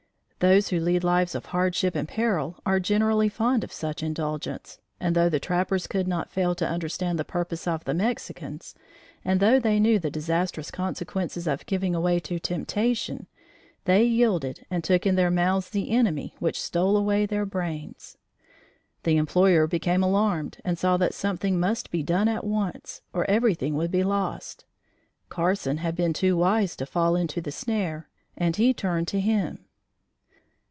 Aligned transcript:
Those 0.43 0.69
who 0.69 0.79
lead 0.79 1.03
lives 1.03 1.35
of 1.35 1.45
hardship 1.45 1.93
and 1.95 2.07
peril 2.07 2.55
are 2.65 2.79
generally 2.79 3.29
fond 3.29 3.63
of 3.63 3.71
such 3.71 4.01
indulgence, 4.01 4.79
and, 4.99 5.15
though 5.15 5.29
the 5.29 5.39
trappers 5.39 5.85
could 5.85 6.07
not 6.07 6.31
fail 6.31 6.55
to 6.55 6.67
understand 6.67 7.19
the 7.19 7.23
purpose 7.23 7.67
of 7.67 7.83
the 7.85 7.93
Mexicans, 7.93 8.73
and 9.23 9.39
though 9.39 9.59
they 9.59 9.79
knew 9.79 9.99
the 9.99 10.09
disastrous 10.09 10.71
consequences 10.71 11.45
of 11.45 11.63
giving 11.67 11.93
away 11.93 12.19
to 12.21 12.39
temptation, 12.39 13.27
they 13.85 14.03
yielded 14.03 14.65
and 14.71 14.83
took 14.83 15.05
in 15.05 15.13
their 15.13 15.29
mouths 15.29 15.69
the 15.69 15.91
enemy 15.91 16.33
which 16.39 16.59
stole 16.59 16.97
away 16.97 17.27
their 17.27 17.45
brains. 17.45 18.17
The 19.03 19.17
employer 19.17 19.67
became 19.67 20.01
alarmed 20.01 20.57
and 20.65 20.75
saw 20.75 20.97
that 20.97 21.13
something 21.13 21.59
must 21.59 21.91
be 21.91 22.01
done 22.01 22.27
at 22.27 22.43
once 22.43 23.03
or 23.13 23.29
everything 23.29 23.75
would 23.75 23.91
be 23.91 24.03
lost. 24.03 24.65
Carson 25.29 25.77
had 25.77 25.95
been 25.95 26.13
too 26.13 26.35
wise 26.35 26.75
to 26.77 26.87
fall 26.87 27.15
into 27.15 27.41
the 27.41 27.51
snare, 27.51 28.09
and 28.35 28.55
he 28.55 28.73
turned 28.73 29.07
to 29.09 29.19
him. 29.19 29.65